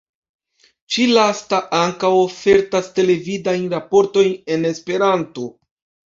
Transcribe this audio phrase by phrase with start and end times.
[0.93, 5.45] Ĉi-lasta ankaŭ ofertas televidajn raportojn en Esperanto.